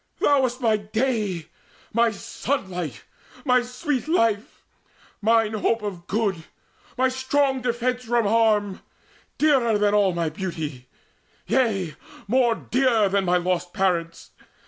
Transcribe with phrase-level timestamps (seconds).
[0.19, 1.45] Thou wast my day,
[1.93, 3.03] my sunlight,
[3.45, 4.63] my sweet life,
[5.21, 6.45] Mine hope of good,
[6.97, 8.81] my strong defence from harm,
[9.37, 10.89] Dearer than all my beauty
[11.45, 11.93] yea,
[12.27, 14.31] more dear Than my lost parents!